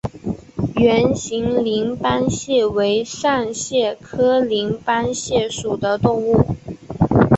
[0.77, 6.39] 圆形鳞斑蟹为扇蟹科鳞斑蟹属的动物。